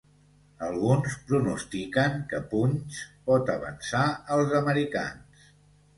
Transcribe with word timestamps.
Alguns 0.67 1.17
pronostiquen 1.31 2.17
que 2.31 2.41
punys 2.53 3.03
pot 3.29 3.55
avançar 3.59 4.03
els 4.37 4.57
americans. 4.65 5.49